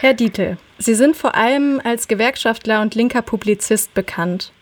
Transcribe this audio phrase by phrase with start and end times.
[0.00, 4.52] Herr Dietl, Sie sind vor allem als Gewerkschaftler und linker Publizist bekannt.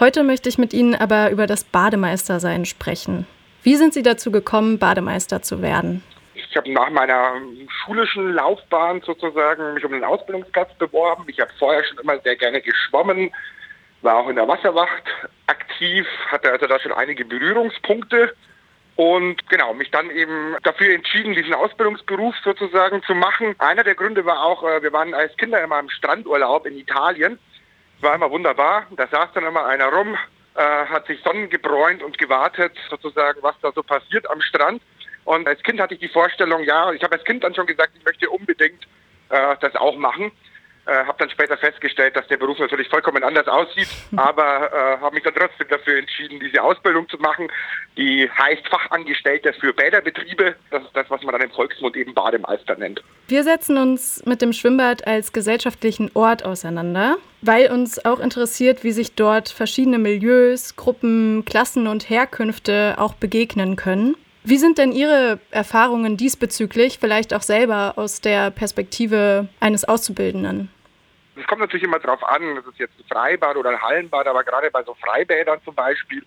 [0.00, 3.28] Heute möchte ich mit Ihnen aber über das Bademeistersein sprechen.
[3.62, 6.02] Wie sind Sie dazu gekommen, Bademeister zu werden?
[6.34, 7.34] Ich habe nach meiner
[7.68, 11.22] schulischen Laufbahn sozusagen mich um den Ausbildungsplatz beworben.
[11.28, 13.30] Ich habe vorher schon immer sehr gerne geschwommen,
[14.02, 15.04] war auch in der Wasserwacht
[15.46, 18.34] aktiv, hatte also da schon einige Berührungspunkte
[18.96, 23.54] und genau, mich dann eben dafür entschieden, diesen Ausbildungsberuf sozusagen zu machen.
[23.58, 27.38] Einer der Gründe war auch, äh, wir waren als Kinder immer im Strandurlaub in Italien.
[28.00, 28.86] War immer wunderbar.
[28.96, 30.16] Da saß dann immer einer rum,
[30.54, 34.80] äh, hat sich sonnengebräunt und gewartet, sozusagen, was da so passiert am Strand.
[35.24, 37.92] Und als Kind hatte ich die Vorstellung, ja, ich habe als Kind dann schon gesagt,
[37.98, 38.84] ich möchte unbedingt
[39.28, 40.32] äh, das auch machen.
[40.86, 45.16] Äh, habe dann später festgestellt, dass der Beruf natürlich vollkommen anders aussieht, aber äh, habe
[45.16, 47.48] mich dann trotzdem dafür entschieden, diese Ausbildung zu machen.
[47.96, 50.54] Die heißt Fachangestellter für Bäderbetriebe.
[50.70, 53.02] Das ist das, was man dann im Volksmund eben Bademeister nennt.
[53.26, 58.92] Wir setzen uns mit dem Schwimmbad als gesellschaftlichen Ort auseinander, weil uns auch interessiert, wie
[58.92, 64.14] sich dort verschiedene Milieus, Gruppen, Klassen und Herkünfte auch begegnen können.
[64.44, 70.70] Wie sind denn Ihre Erfahrungen diesbezüglich, vielleicht auch selber aus der Perspektive eines Auszubildenden?
[71.38, 74.42] Es kommt natürlich immer darauf an, das ist jetzt ein Freibad oder ein Hallenbad, aber
[74.42, 76.22] gerade bei so Freibädern zum Beispiel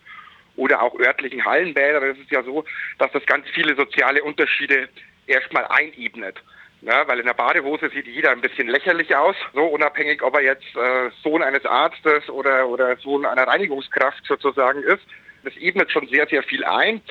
[0.56, 2.66] oder auch örtlichen Hallenbädern ist es ja so,
[2.98, 4.90] dass das ganz viele soziale Unterschiede
[5.26, 6.38] erstmal einebnet.
[6.82, 10.44] Ja, weil in der Badehose sieht jeder ein bisschen lächerlich aus, so unabhängig, ob er
[10.44, 15.04] jetzt äh, Sohn eines Arztes oder, oder Sohn einer Reinigungskraft sozusagen ist.
[15.44, 17.02] Das ebnet schon sehr, sehr viel ein.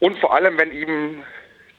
[0.00, 1.24] Und vor allem, wenn eben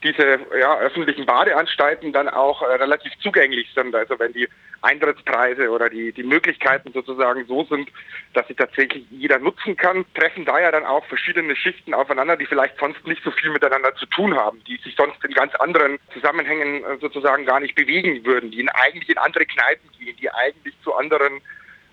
[0.02, 3.94] diese ja, öffentlichen Badeanstalten dann auch äh, relativ zugänglich sind.
[3.94, 4.48] Also wenn die
[4.82, 7.90] Eintrittspreise oder die, die Möglichkeiten sozusagen so sind,
[8.32, 12.46] dass sie tatsächlich jeder nutzen kann, treffen da ja dann auch verschiedene Schichten aufeinander, die
[12.46, 15.98] vielleicht sonst nicht so viel miteinander zu tun haben, die sich sonst in ganz anderen
[16.12, 20.30] Zusammenhängen äh, sozusagen gar nicht bewegen würden, die in, eigentlich in andere Kneipen gehen, die
[20.30, 21.40] eigentlich zu anderen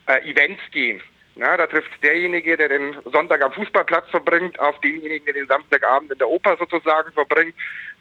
[0.06, 1.02] äh, Events gehen.
[1.36, 6.12] Ja, da trifft derjenige, der den Sonntag am Fußballplatz verbringt, auf denjenigen, der den Samstagabend
[6.12, 7.54] in der Oper sozusagen verbringt,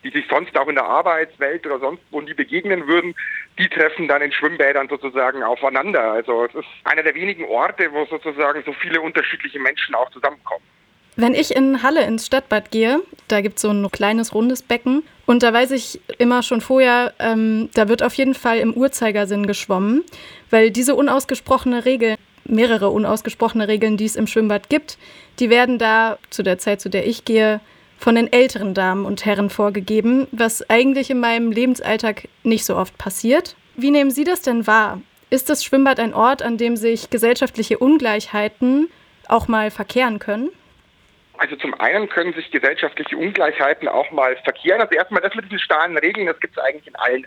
[0.04, 3.14] die sich sonst auch in der Arbeitswelt oder sonst wo nie begegnen würden,
[3.58, 6.12] die treffen dann in Schwimmbädern sozusagen aufeinander.
[6.12, 10.64] Also es ist einer der wenigen Orte, wo sozusagen so viele unterschiedliche Menschen auch zusammenkommen.
[11.16, 15.04] Wenn ich in Halle ins Stadtbad gehe, da gibt es so ein kleines rundes Becken
[15.26, 19.46] und da weiß ich immer schon vorher, ähm, da wird auf jeden Fall im Uhrzeigersinn
[19.46, 20.04] geschwommen,
[20.50, 24.98] weil diese unausgesprochene Regel mehrere unausgesprochene Regeln, die es im Schwimmbad gibt.
[25.38, 27.60] Die werden da zu der Zeit, zu der ich gehe,
[27.98, 32.98] von den älteren Damen und Herren vorgegeben, was eigentlich in meinem Lebensalltag nicht so oft
[32.98, 33.56] passiert.
[33.76, 35.00] Wie nehmen Sie das denn wahr?
[35.30, 38.90] Ist das Schwimmbad ein Ort, an dem sich gesellschaftliche Ungleichheiten
[39.28, 40.50] auch mal verkehren können?
[41.38, 44.80] Also zum einen können sich gesellschaftliche Ungleichheiten auch mal verkehren.
[44.80, 47.26] Also erstmal das mit diesen starren Regeln, das gibt es eigentlich in allen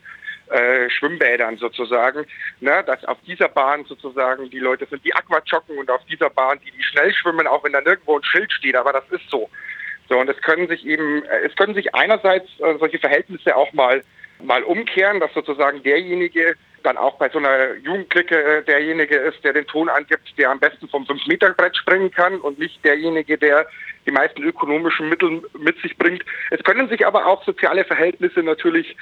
[0.50, 2.26] äh, Schwimmbädern sozusagen,
[2.60, 6.60] ne, dass auf dieser Bahn sozusagen die Leute sind, die Aquajoggen und auf dieser Bahn,
[6.66, 9.50] die die schnell schwimmen, auch wenn da nirgendwo ein Schild steht, aber das ist so.
[10.10, 13.72] So und es können sich eben, äh, es können sich einerseits äh, solche Verhältnisse auch
[13.74, 14.02] mal
[14.44, 19.54] mal umkehren, dass sozusagen derjenige dann auch bei so einer Jugendklicke äh, derjenige ist, der
[19.54, 23.68] den Ton angibt, der am besten vom 5-Meter-Brett springen kann und nicht derjenige, der
[24.06, 26.24] die meisten ökonomischen Mittel mit sich bringt.
[26.52, 28.96] Es können sich aber auch soziale Verhältnisse natürlich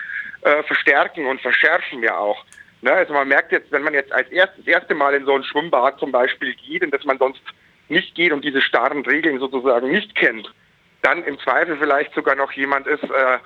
[0.46, 2.46] äh, verstärken und verschärfen ja auch.
[2.82, 2.92] Ne?
[2.92, 5.44] Also man merkt jetzt, wenn man jetzt als erstes, das erste Mal in so ein
[5.44, 7.42] Schwimmbad zum Beispiel geht, in das man sonst
[7.90, 10.52] nicht geht und diese starren Regeln sozusagen nicht kennt,
[11.02, 13.40] dann im Zweifel vielleicht sogar noch jemand ist, äh,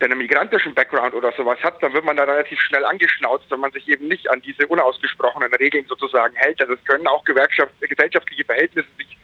[0.00, 3.60] der einen migrantischen Background oder sowas hat, dann wird man da relativ schnell angeschnauzt, wenn
[3.60, 6.60] man sich eben nicht an diese unausgesprochenen Regeln sozusagen hält.
[6.60, 9.18] Also es können auch gesellschaftliche Verhältnisse sich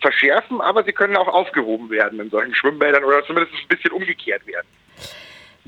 [0.00, 4.46] verschärfen, aber sie können auch aufgehoben werden in solchen Schwimmbädern oder zumindest ein bisschen umgekehrt
[4.46, 4.66] werden.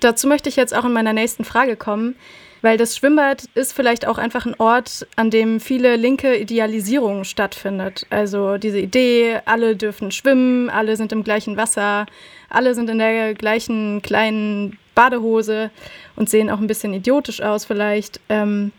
[0.00, 2.16] Dazu möchte ich jetzt auch in meiner nächsten Frage kommen,
[2.62, 8.06] weil das Schwimmbad ist vielleicht auch einfach ein Ort, an dem viele linke Idealisierung stattfindet.
[8.10, 12.06] Also diese Idee, alle dürfen schwimmen, alle sind im gleichen Wasser,
[12.48, 15.70] alle sind in der gleichen kleinen Badehose
[16.16, 18.20] und sehen auch ein bisschen idiotisch aus vielleicht.
[18.28, 18.72] Ähm,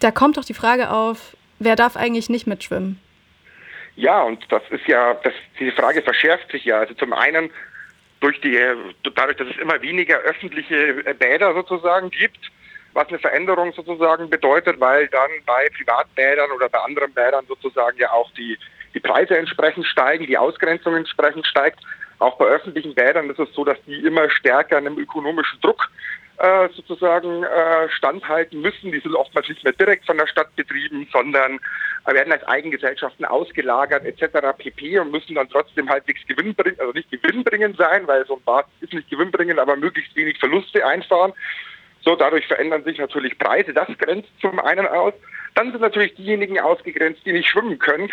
[0.00, 3.00] da kommt doch die Frage auf, wer darf eigentlich nicht mitschwimmen?
[3.96, 6.80] Ja, und das ist ja, das, diese Frage verschärft sich ja.
[6.80, 7.50] Also zum einen
[8.20, 8.58] durch die,
[9.14, 12.50] dadurch, dass es immer weniger öffentliche Bäder sozusagen gibt,
[12.92, 18.10] was eine Veränderung sozusagen bedeutet, weil dann bei Privatbädern oder bei anderen Bädern sozusagen ja
[18.10, 18.58] auch die,
[18.94, 21.80] die Preise entsprechend steigen, die Ausgrenzung entsprechend steigt.
[22.18, 25.90] Auch bei öffentlichen Bädern ist es so, dass die immer stärker einem ökonomischen Druck
[26.38, 28.92] äh, sozusagen äh, standhalten müssen.
[28.92, 31.58] Die sind oftmals nicht mehr direkt von der Stadt betrieben, sondern
[32.04, 34.56] werden als Eigengesellschaften ausgelagert etc.
[34.56, 34.98] pp.
[34.98, 38.92] und müssen dann trotzdem halbwegs gewinnbringend, also nicht gewinnbringend sein, weil so ein Bad ist
[38.92, 41.32] nicht gewinnbringend, aber möglichst wenig Verluste einfahren
[42.02, 43.72] So, dadurch verändern sich natürlich Preise.
[43.72, 45.14] Das grenzt zum einen aus.
[45.54, 48.12] Dann sind natürlich diejenigen ausgegrenzt, die nicht schwimmen können.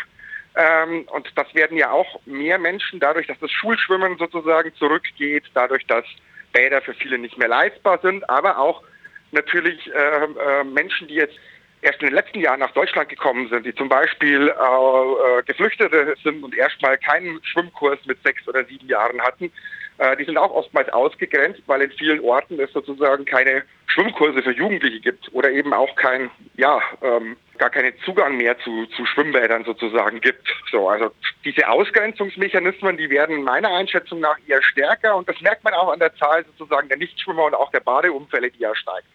[0.55, 5.85] Ähm, und das werden ja auch mehr Menschen dadurch, dass das Schulschwimmen sozusagen zurückgeht, dadurch,
[5.87, 6.05] dass
[6.53, 8.81] Bäder für viele nicht mehr leistbar sind, aber auch
[9.31, 11.37] natürlich äh, äh, Menschen, die jetzt
[11.83, 16.43] erst in den letzten Jahren nach Deutschland gekommen sind, die zum Beispiel äh, Geflüchtete sind
[16.43, 19.51] und erstmal keinen Schwimmkurs mit sechs oder sieben Jahren hatten,
[19.97, 24.51] äh, die sind auch oftmals ausgegrenzt, weil in vielen Orten es sozusagen keine Schwimmkurse für
[24.51, 29.63] Jugendliche gibt oder eben auch kein, ja, ähm, gar keinen Zugang mehr zu, zu Schwimmbädern
[29.65, 30.47] sozusagen gibt.
[30.71, 31.11] So, also
[31.45, 35.99] diese Ausgrenzungsmechanismen, die werden meiner Einschätzung nach eher stärker und das merkt man auch an
[35.99, 39.07] der Zahl sozusagen der Nichtschwimmer und auch der Badeunfälle, die ja steigen.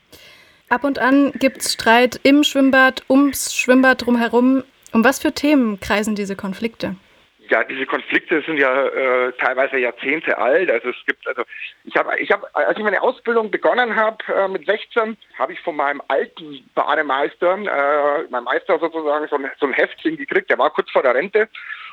[0.68, 4.64] Ab und an gibt es Streit im Schwimmbad, ums Schwimmbad drumherum.
[4.92, 6.96] Um was für Themen kreisen diese Konflikte?
[7.50, 10.70] ja, diese Konflikte sind ja äh, teilweise Jahrzehnte alt.
[10.70, 11.42] Also es gibt, also
[11.84, 15.60] ich habe, ich habe, als ich meine Ausbildung begonnen habe äh, mit 16, habe ich
[15.60, 20.50] von meinem alten Bademeister, äh, meinem Meister sozusagen, so ein, so ein Heftchen gekriegt.
[20.50, 21.48] Der war kurz vor der Rente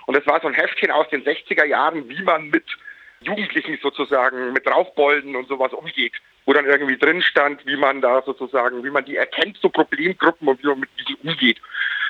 [0.06, 2.66] und das war so ein Heftchen aus den 60er Jahren, wie man mit
[3.22, 6.14] Jugendlichen sozusagen mit Draufbolden und sowas umgeht,
[6.46, 10.48] wo dann irgendwie drin stand, wie man da sozusagen, wie man die erkennt, so Problemgruppen
[10.48, 11.60] und wie man mit diesen umgeht.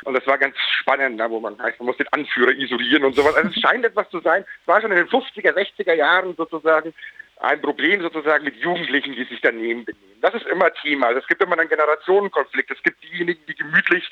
[0.04, 3.36] Und das war ganz spannend, wo man heißt, man muss den Anführer isolieren und sowas.
[3.36, 4.44] Also es scheint etwas zu sein.
[4.62, 6.94] Es war schon in den 50er, 60er Jahren sozusagen
[7.38, 10.22] ein Problem sozusagen mit Jugendlichen, die sich daneben benehmen.
[10.22, 11.08] Das ist immer Thema.
[11.08, 12.72] Also es gibt immer einen Generationenkonflikt.
[12.72, 14.10] Es gibt diejenigen, die gemütlich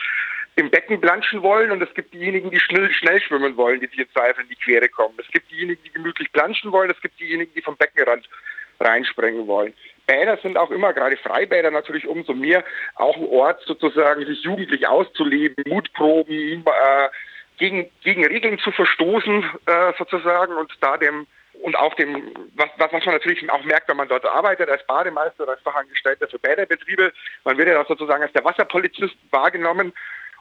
[0.94, 4.00] im Becken planschen wollen und es gibt diejenigen, die schnell, schnell schwimmen wollen, die sich
[4.00, 5.16] in Zweifel in die Quere kommen.
[5.18, 8.28] Es gibt diejenigen, die gemütlich planschen wollen, es gibt diejenigen, die vom Beckenrand
[8.80, 9.74] reinspringen wollen.
[10.06, 12.64] Bäder sind auch immer, gerade Freibäder natürlich umso mehr,
[12.96, 17.10] auch ein Ort sozusagen, sich jugendlich auszuleben, Mutproben, äh,
[17.58, 21.28] gegen, gegen Regeln zu verstoßen äh, sozusagen und da dem
[21.62, 25.44] und auch dem, was, was man natürlich auch merkt, wenn man dort arbeitet, als Bademeister
[25.44, 27.14] oder als Fachangestellter für Bäderbetriebe,
[27.46, 29.94] man wird ja sozusagen als der Wasserpolizist wahrgenommen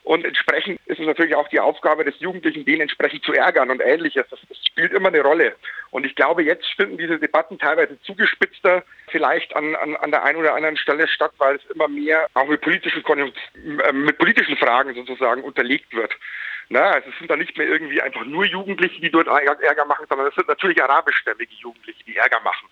[0.05, 3.81] und entsprechend ist es natürlich auch die Aufgabe des Jugendlichen, den entsprechend zu ärgern und
[3.81, 4.27] ähnliches.
[4.31, 5.55] Das, das, spielt immer eine Rolle.
[5.91, 10.39] Und ich glaube, jetzt finden diese Debatten teilweise zugespitzter vielleicht an, an, an der einen
[10.39, 14.95] oder anderen Stelle statt, weil es immer mehr auch mit politischen, äh, mit politischen Fragen
[14.95, 16.13] sozusagen unterlegt wird.
[16.69, 20.07] Na, also es sind da nicht mehr irgendwie einfach nur Jugendliche, die dort Ärger machen,
[20.09, 22.69] sondern es sind natürlich arabischstämmige Jugendliche, die Ärger machen.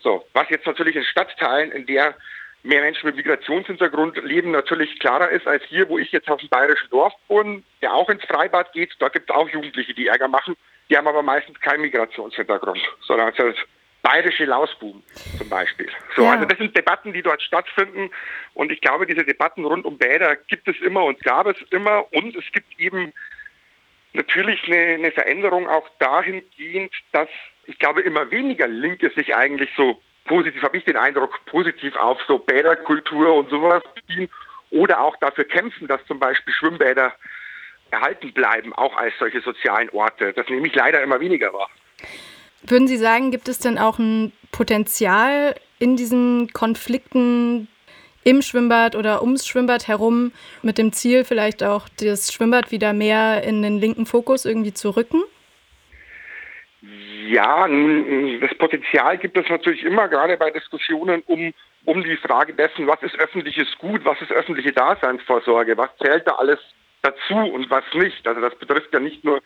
[0.00, 2.16] So, was jetzt natürlich in Stadtteilen, in der
[2.64, 6.48] mehr Menschen mit Migrationshintergrund leben, natürlich klarer ist als hier, wo ich jetzt auf dem
[6.48, 8.90] bayerischen Dorf wohne, der auch ins Freibad geht.
[8.98, 10.56] Da gibt es auch Jugendliche, die Ärger machen.
[10.88, 13.56] Die haben aber meistens keinen Migrationshintergrund, sondern es sind
[14.02, 15.02] bayerische Lausbuben
[15.38, 15.88] zum Beispiel.
[16.16, 16.32] So, ja.
[16.32, 18.10] also das sind Debatten, die dort stattfinden.
[18.54, 22.12] Und ich glaube, diese Debatten rund um Bäder gibt es immer und gab es immer.
[22.12, 23.12] Und es gibt eben
[24.14, 27.28] natürlich eine, eine Veränderung auch dahingehend, dass
[27.66, 32.18] ich glaube, immer weniger Linke sich eigentlich so positiv, habe ich den Eindruck, positiv auf
[32.26, 34.28] so Bäderkultur und sowas ziehen
[34.70, 37.12] oder auch dafür kämpfen, dass zum Beispiel Schwimmbäder
[37.90, 40.32] erhalten bleiben, auch als solche sozialen Orte.
[40.32, 41.70] Das nehme ich leider immer weniger wahr.
[42.62, 47.68] Würden Sie sagen, gibt es denn auch ein Potenzial in diesen Konflikten
[48.24, 50.32] im Schwimmbad oder ums Schwimmbad herum
[50.62, 54.90] mit dem Ziel, vielleicht auch das Schwimmbad wieder mehr in den linken Fokus irgendwie zu
[54.90, 55.22] rücken?
[57.26, 61.54] Ja, das Potenzial gibt es natürlich immer, gerade bei Diskussionen um,
[61.86, 66.32] um die Frage dessen, was ist öffentliches Gut, was ist öffentliche Daseinsvorsorge, was zählt da
[66.32, 66.58] alles
[67.00, 68.26] dazu und was nicht.
[68.26, 69.40] Also das betrifft ja nicht nur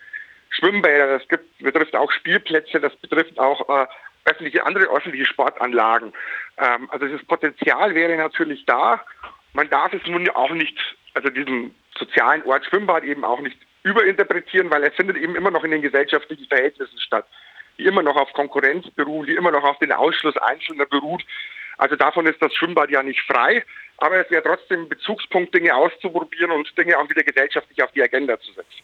[0.50, 3.86] Schwimmbäder, das betrifft auch Spielplätze, das betrifft auch äh,
[4.24, 6.12] öffentliche, andere öffentliche Sportanlagen.
[6.56, 9.04] Ähm, also das Potenzial wäre natürlich da.
[9.52, 10.76] Man darf es nun auch nicht,
[11.14, 15.62] also diesen sozialen Ort Schwimmbad eben auch nicht überinterpretieren, weil er findet eben immer noch
[15.62, 17.26] in den gesellschaftlichen Verhältnissen statt,
[17.78, 21.24] die immer noch auf Konkurrenz beruhen, die immer noch auf den Ausschluss Einzelner beruht.
[21.76, 23.64] Also davon ist das Schwimmbad ja nicht frei,
[23.98, 28.02] aber es wäre trotzdem ein Bezugspunkt, Dinge auszuprobieren und Dinge auch wieder gesellschaftlich auf die
[28.02, 28.82] Agenda zu setzen.